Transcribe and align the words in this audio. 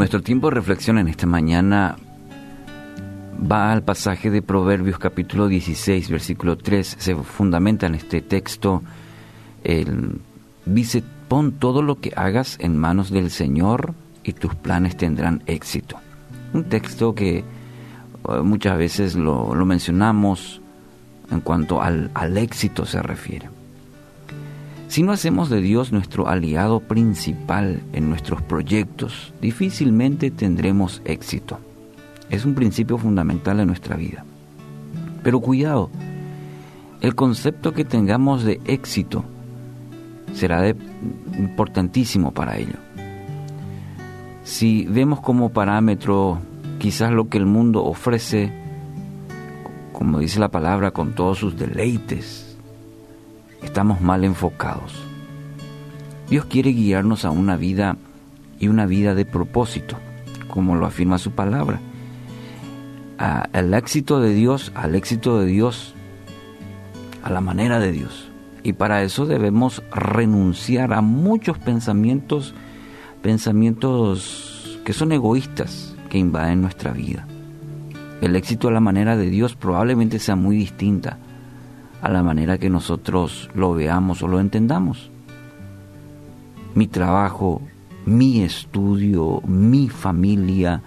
Nuestro 0.00 0.22
tiempo 0.22 0.48
de 0.48 0.54
reflexión 0.54 0.96
en 0.96 1.08
esta 1.08 1.26
mañana 1.26 1.98
va 3.38 3.70
al 3.70 3.82
pasaje 3.82 4.30
de 4.30 4.40
Proverbios 4.40 4.98
capítulo 4.98 5.46
16, 5.46 6.08
versículo 6.08 6.56
3. 6.56 6.96
Se 6.98 7.14
fundamenta 7.16 7.86
en 7.86 7.94
este 7.94 8.22
texto. 8.22 8.82
El, 9.62 10.22
dice, 10.64 11.04
pon 11.28 11.52
todo 11.52 11.82
lo 11.82 12.00
que 12.00 12.14
hagas 12.16 12.56
en 12.60 12.78
manos 12.78 13.10
del 13.10 13.30
Señor 13.30 13.92
y 14.24 14.32
tus 14.32 14.54
planes 14.54 14.96
tendrán 14.96 15.42
éxito. 15.44 15.98
Un 16.54 16.64
texto 16.64 17.14
que 17.14 17.40
eh, 17.40 17.44
muchas 18.42 18.78
veces 18.78 19.16
lo, 19.16 19.54
mencionamos 19.66 20.62
en 21.30 21.42
cuanto 21.42 21.82
al, 21.82 22.10
al 22.14 22.38
éxito 22.38 22.86
se 22.86 23.02
refiere. 23.02 23.50
Si 24.90 25.04
no 25.04 25.12
hacemos 25.12 25.48
de 25.50 25.60
Dios 25.60 25.92
nuestro 25.92 26.26
aliado 26.26 26.80
principal 26.80 27.80
en 27.92 28.08
nuestros 28.08 28.42
proyectos, 28.42 29.32
difícilmente 29.40 30.32
tendremos 30.32 31.00
éxito. 31.04 31.60
Es 32.28 32.44
un 32.44 32.56
principio 32.56 32.98
fundamental 32.98 33.60
en 33.60 33.68
nuestra 33.68 33.94
vida. 33.94 34.24
Pero 35.22 35.38
cuidado, 35.38 35.90
el 37.00 37.14
concepto 37.14 37.72
que 37.72 37.84
tengamos 37.84 38.42
de 38.42 38.60
éxito 38.64 39.22
será 40.34 40.68
importantísimo 41.38 42.32
para 42.32 42.58
ello. 42.58 42.74
Si 44.42 44.86
vemos 44.86 45.20
como 45.20 45.50
parámetro 45.50 46.40
quizás 46.80 47.12
lo 47.12 47.28
que 47.28 47.38
el 47.38 47.46
mundo 47.46 47.84
ofrece, 47.84 48.52
como 49.92 50.18
dice 50.18 50.40
la 50.40 50.48
palabra, 50.48 50.90
con 50.90 51.14
todos 51.14 51.38
sus 51.38 51.56
deleites, 51.56 52.49
estamos 53.62 54.00
mal 54.00 54.24
enfocados. 54.24 54.94
Dios 56.28 56.44
quiere 56.44 56.70
guiarnos 56.70 57.24
a 57.24 57.30
una 57.30 57.56
vida 57.56 57.96
y 58.58 58.68
una 58.68 58.86
vida 58.86 59.14
de 59.14 59.24
propósito, 59.24 59.96
como 60.48 60.76
lo 60.76 60.86
afirma 60.86 61.18
su 61.18 61.32
palabra. 61.32 61.80
al 63.18 63.74
éxito 63.74 64.20
de 64.20 64.32
Dios, 64.32 64.72
al 64.74 64.94
éxito 64.94 65.40
de 65.40 65.46
Dios, 65.46 65.94
a 67.22 67.30
la 67.30 67.40
manera 67.40 67.78
de 67.78 67.92
Dios. 67.92 68.30
Y 68.62 68.74
para 68.74 69.02
eso 69.02 69.26
debemos 69.26 69.82
renunciar 69.92 70.92
a 70.92 71.00
muchos 71.00 71.58
pensamientos, 71.58 72.54
pensamientos 73.22 74.80
que 74.84 74.92
son 74.92 75.12
egoístas, 75.12 75.94
que 76.08 76.18
invaden 76.18 76.62
nuestra 76.62 76.92
vida. 76.92 77.26
El 78.20 78.36
éxito 78.36 78.68
a 78.68 78.72
la 78.72 78.80
manera 78.80 79.16
de 79.16 79.30
Dios 79.30 79.54
probablemente 79.54 80.18
sea 80.18 80.36
muy 80.36 80.56
distinta 80.56 81.18
a 82.02 82.08
la 82.08 82.22
manera 82.22 82.58
que 82.58 82.70
nosotros 82.70 83.50
lo 83.54 83.74
veamos 83.74 84.22
o 84.22 84.28
lo 84.28 84.40
entendamos. 84.40 85.10
Mi 86.74 86.86
trabajo, 86.86 87.60
mi 88.06 88.42
estudio, 88.42 89.42
mi 89.46 89.88
familia, 89.88 90.82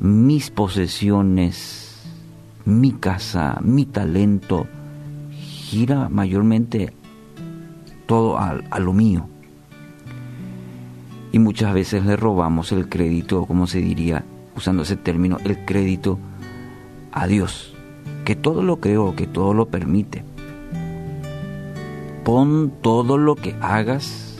mis 0.00 0.50
posesiones, 0.50 2.02
mi 2.64 2.92
casa, 2.92 3.58
mi 3.62 3.86
talento, 3.86 4.66
gira 5.30 6.08
mayormente 6.08 6.92
todo 8.06 8.38
a, 8.38 8.60
a 8.70 8.78
lo 8.80 8.92
mío. 8.92 9.28
Y 11.32 11.38
muchas 11.38 11.72
veces 11.74 12.04
le 12.04 12.16
robamos 12.16 12.70
el 12.72 12.88
crédito, 12.88 13.46
como 13.46 13.66
se 13.66 13.78
diría, 13.78 14.24
usando 14.56 14.82
ese 14.82 14.96
término, 14.96 15.38
el 15.44 15.64
crédito 15.64 16.18
a 17.12 17.26
Dios, 17.26 17.74
que 18.24 18.36
todo 18.36 18.62
lo 18.62 18.78
creó, 18.78 19.16
que 19.16 19.26
todo 19.26 19.54
lo 19.54 19.66
permite 19.66 20.22
pon 22.24 22.72
todo 22.80 23.18
lo 23.18 23.36
que 23.36 23.54
hagas 23.60 24.36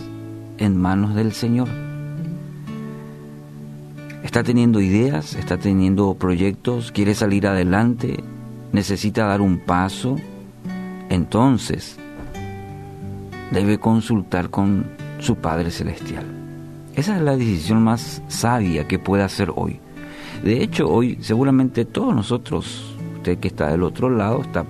en 0.59 0.77
manos 0.77 1.15
del 1.15 1.33
Señor. 1.33 1.69
Está 4.23 4.43
teniendo 4.43 4.81
ideas, 4.81 5.35
está 5.35 5.59
teniendo 5.59 6.15
proyectos, 6.15 6.91
quiere 6.91 7.15
salir 7.15 7.47
adelante, 7.47 8.25
necesita 8.73 9.27
dar 9.27 9.43
un 9.43 9.59
paso, 9.59 10.17
entonces 11.11 11.97
debe 13.53 13.79
consultar 13.79 14.49
con 14.49 14.87
su 15.19 15.37
Padre 15.37 15.71
Celestial. 15.71 16.25
Esa 16.95 17.17
es 17.17 17.23
la 17.23 17.37
decisión 17.37 17.83
más 17.83 18.23
sabia 18.29 18.89
que 18.89 18.99
puede 18.99 19.25
hacer 19.25 19.53
hoy. 19.55 19.79
De 20.43 20.63
hecho, 20.63 20.89
hoy 20.89 21.19
seguramente 21.21 21.85
todos 21.85 22.15
nosotros, 22.15 22.97
usted 23.17 23.39
que 23.39 23.49
está 23.49 23.69
del 23.69 23.83
otro 23.83 24.09
lado, 24.09 24.41
está 24.41 24.65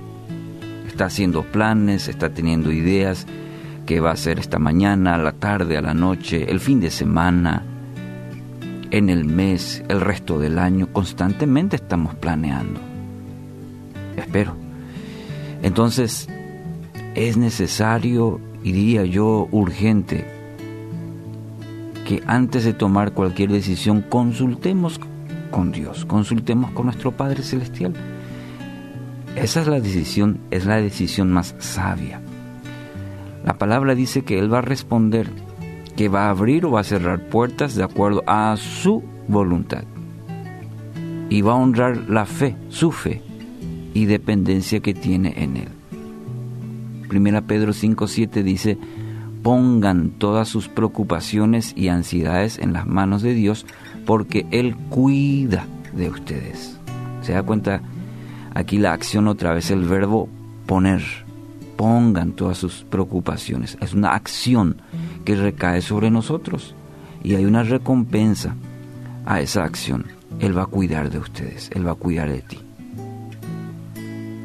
está 0.87 1.07
haciendo 1.07 1.43
planes, 1.43 2.09
está 2.09 2.31
teniendo 2.31 2.73
ideas, 2.73 3.27
qué 3.87 4.01
va 4.01 4.11
a 4.11 4.15
hacer 4.15 4.39
esta 4.39 4.59
mañana, 4.59 5.15
a 5.15 5.19
la 5.19 5.33
tarde, 5.33 5.77
a 5.77 5.83
la 5.83 5.95
noche, 5.95 6.51
el 6.51 6.61
fin 6.61 6.81
de 6.81 6.91
semana, 6.91 7.65
en 8.91 9.11
el 9.11 9.25
mes, 9.25 9.83
el 9.89 10.01
resto 10.01 10.39
del 10.39 10.59
año, 10.59 10.89
constantemente 10.93 11.77
estamos 11.77 12.15
planeando. 12.15 12.81
Espero. 14.17 14.55
Entonces, 15.63 16.29
es 17.15 17.37
necesario, 17.37 18.41
y 18.63 18.73
diría 18.73 19.05
yo, 19.05 19.49
urgente, 19.51 20.27
que 22.07 22.23
antes 22.27 22.65
de 22.65 22.75
tomar 22.75 23.13
cualquier 23.13 23.51
decisión 23.51 24.03
consultemos 24.03 25.01
con 25.51 25.73
Dios, 25.73 26.05
consultemos 26.05 26.71
con 26.73 26.87
nuestro 26.87 27.13
Padre 27.13 27.43
Celestial 27.43 27.95
esa 29.37 29.61
es 29.61 29.67
la 29.67 29.81
decisión, 29.81 30.39
es 30.51 30.65
la 30.65 30.77
decisión 30.77 31.33
más 31.33 31.55
sabia. 31.59 32.21
La 33.45 33.59
palabra 33.59 33.95
dice 33.95 34.23
que 34.23 34.39
Él 34.39 34.53
va 34.53 34.59
a 34.59 34.63
responder, 34.63 35.29
que 35.97 36.09
va 36.09 36.27
a 36.27 36.31
abrir 36.31 36.65
o 36.65 36.71
va 36.71 36.81
a 36.81 36.85
cerrar 36.85 37.29
puertas 37.29 37.75
de 37.75 37.85
acuerdo 37.85 38.23
a 38.27 38.57
su 38.57 39.03
voluntad. 39.29 39.85
Y 41.29 41.43
va 41.43 41.53
a 41.53 41.57
honrar 41.57 42.09
la 42.09 42.27
fe, 42.27 42.57
su 42.69 42.93
fe 42.93 43.23
y 43.93 44.07
dependencia 44.07 44.81
que 44.81 44.95
tiene 44.95 45.35
en 45.37 45.57
Él. 45.57 45.69
Primera 47.09 47.43
Pedro 47.43 47.73
5.7 47.73 48.43
dice, 48.43 48.79
pongan 49.43 50.11
todas 50.11 50.49
sus 50.49 50.69
preocupaciones 50.69 51.75
y 51.77 51.89
ansiedades 51.89 52.59
en 52.59 52.73
las 52.73 52.87
manos 52.87 53.23
de 53.23 53.35
Dios 53.35 53.67
porque 54.07 54.47
Él 54.53 54.77
cuida 54.89 55.67
de 55.93 56.09
ustedes. 56.09 56.79
¿Se 57.23 57.33
da 57.33 57.43
cuenta? 57.43 57.83
Aquí 58.55 58.79
la 58.79 58.93
acción 58.93 59.29
otra 59.29 59.53
vez, 59.53 59.71
el 59.71 59.85
verbo 59.85 60.29
poner. 60.67 61.03
Pongan 61.77 62.33
todas 62.33 62.57
sus 62.57 62.85
preocupaciones. 62.85 63.77
Es 63.81 63.95
una 63.95 64.15
acción 64.15 64.81
que 65.25 65.35
recae 65.35 65.83
sobre 65.83 66.11
nosotros 66.11 66.75
y 67.25 67.35
hay 67.35 67.47
una 67.47 67.65
recompensa 67.65 68.55
a 69.27 69.41
esa 69.41 69.65
acción. 69.65 70.07
Él 70.39 70.57
va 70.57 70.63
a 70.63 70.67
cuidar 70.67 71.11
de 71.11 71.19
ustedes, 71.19 71.71
Él 71.75 71.87
va 71.87 71.93
a 71.93 71.97
cuidar 71.97 72.31
de 72.31 72.43
ti. 72.43 72.59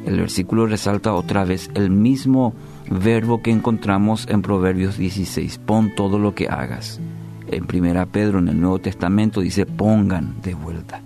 El 0.06 0.18
versículo 0.18 0.66
resalta 0.66 1.12
otra 1.12 1.44
vez 1.44 1.70
el 1.74 1.90
mismo 1.90 2.54
verbo 2.90 3.42
que 3.42 3.50
encontramos 3.50 4.26
en 4.28 4.42
Proverbios 4.42 4.96
16, 4.96 5.58
pon 5.58 5.94
todo 5.94 6.18
lo 6.18 6.34
que 6.34 6.48
hagas. 6.48 7.00
En 7.46 7.66
Primera 7.66 8.06
Pedro, 8.06 8.38
en 8.38 8.48
el 8.48 8.60
Nuevo 8.60 8.78
Testamento, 8.78 9.40
dice 9.40 9.66
pongan 9.66 10.40
de 10.42 10.54
vuelta. 10.54 11.02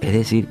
Es 0.00 0.12
decir, 0.12 0.48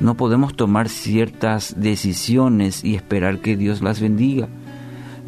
no 0.00 0.14
podemos 0.14 0.54
tomar 0.54 0.88
ciertas 0.88 1.74
decisiones 1.78 2.84
y 2.84 2.94
esperar 2.94 3.38
que 3.40 3.56
Dios 3.56 3.80
las 3.80 4.00
bendiga. 4.00 4.48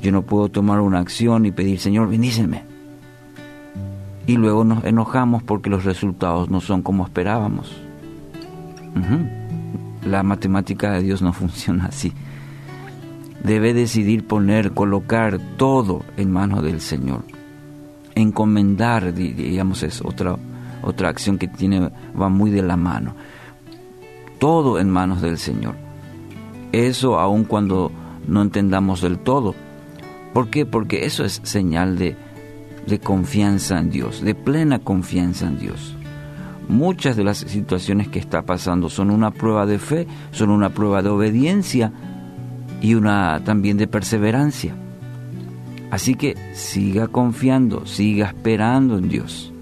Yo 0.01 0.13
no 0.13 0.23
puedo 0.23 0.49
tomar 0.51 0.81
una 0.81 0.99
acción 0.99 1.47
y 1.47 1.53
pedir, 1.53 1.81
Señor, 1.81 2.09
bendíceme. 2.09 2.63
Y 4.27 4.37
luego 4.37 4.65
nos 4.65 4.85
enojamos 4.85 5.43
porque 5.43 5.71
los 5.71 5.85
resultados 5.85 6.51
no 6.51 6.61
son 6.61 6.83
como 6.83 7.05
esperábamos. 7.05 7.75
La 10.05 10.23
matemática 10.23 10.93
de 10.93 11.03
Dios 11.03 11.23
no 11.23 11.33
funciona 11.33 11.87
así. 11.87 12.13
Debe 13.43 13.73
decidir 13.73 14.27
poner, 14.27 14.73
colocar 14.73 15.39
todo 15.57 16.03
en 16.17 16.31
manos 16.31 16.63
del 16.63 16.81
Señor. 16.81 17.23
Encomendar, 18.15 19.15
digamos, 19.15 19.83
es 19.83 20.03
otra, 20.05 20.37
otra 20.83 21.09
acción 21.09 21.39
que 21.39 21.49
tiene, 21.49 21.91
va 22.21 22.29
muy 22.29 22.51
de 22.51 22.63
la 22.63 22.77
mano 22.77 23.15
todo 24.39 24.79
en 24.79 24.91
manos 24.91 25.23
del 25.23 25.39
Señor. 25.39 25.77
Eso 26.73 27.19
aun 27.19 27.45
cuando 27.45 27.91
no 28.27 28.43
entendamos 28.43 29.01
del 29.01 29.19
todo. 29.19 29.55
¿Por 30.33 30.51
qué? 30.51 30.67
Porque 30.67 31.07
eso 31.07 31.25
es 31.25 31.41
señal 31.45 31.99
de, 31.99 32.17
de 32.87 32.99
confianza 32.99 33.79
en 33.79 33.91
Dios, 33.91 34.23
de 34.23 34.35
plena 34.35 34.79
confianza 34.79 35.47
en 35.47 35.59
Dios. 35.59 35.97
Muchas 36.69 37.17
de 37.17 37.25
las 37.25 37.39
situaciones 37.39 38.09
que 38.09 38.19
está 38.19 38.43
pasando 38.43 38.91
son 38.91 39.11
una 39.11 39.31
prueba 39.31 39.65
de 39.65 39.79
fe, 39.79 40.07
son 40.33 40.51
una 40.51 40.69
prueba 40.69 41.03
de 41.03 41.09
obediencia 41.09 41.93
y 42.83 42.95
una 42.95 43.41
también 43.45 43.79
de 43.79 43.87
perseverancia. 43.87 44.75
Así 45.91 46.15
que 46.15 46.37
siga 46.53 47.09
confiando, 47.09 47.87
siga 47.87 48.27
esperando 48.27 48.99
en 48.99 49.09
Dios. 49.09 49.53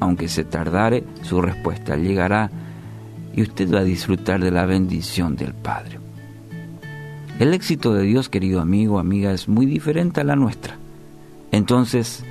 Aunque 0.00 0.26
se 0.26 0.44
tardare, 0.44 1.04
su 1.22 1.40
respuesta 1.40 1.96
llegará 1.96 2.50
y 3.34 3.42
usted 3.42 3.72
va 3.72 3.80
a 3.80 3.84
disfrutar 3.84 4.40
de 4.42 4.50
la 4.50 4.66
bendición 4.66 5.36
del 5.36 5.54
Padre. 5.54 5.98
El 7.38 7.54
éxito 7.54 7.94
de 7.94 8.02
Dios, 8.02 8.28
querido 8.28 8.60
amigo, 8.60 8.98
amiga, 8.98 9.32
es 9.32 9.48
muy 9.48 9.66
diferente 9.66 10.20
a 10.20 10.24
la 10.24 10.36
nuestra. 10.36 10.76
Entonces, 11.52 12.22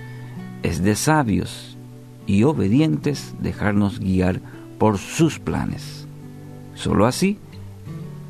es 0.62 0.84
de 0.84 0.96
sabios 0.96 1.78
y 2.28 2.44
obedientes 2.44 3.34
dejarnos 3.40 4.00
guiar 4.00 4.40
por 4.78 4.98
sus 4.98 5.40
planes. 5.40 6.06
Solo 6.76 7.06
así 7.08 7.40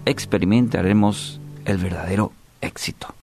experimentaremos 0.06 1.40
el 1.66 1.78
verdadero 1.78 2.32
éxito. 2.62 3.14